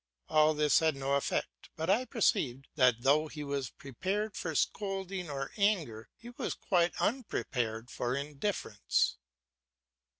All 0.29 0.55
this 0.55 0.79
had 0.79 0.95
no 0.95 1.13
effect, 1.13 1.69
but 1.75 1.87
I 1.87 2.05
perceived 2.05 2.67
that 2.73 3.01
though 3.03 3.27
he 3.27 3.43
was 3.43 3.69
prepared 3.69 4.35
for 4.35 4.55
scolding 4.55 5.29
or 5.29 5.51
anger, 5.57 6.09
he 6.17 6.31
was 6.31 6.55
quite 6.55 6.95
unprepared 6.99 7.91
for 7.91 8.15
indifference. 8.15 9.17